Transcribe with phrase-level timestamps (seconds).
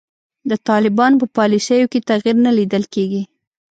[0.49, 3.23] د طالبانو په پالیسیو کې تغیر نه لیدل کیږي.